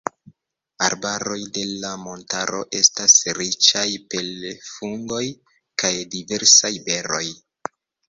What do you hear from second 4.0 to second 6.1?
per fungoj kaj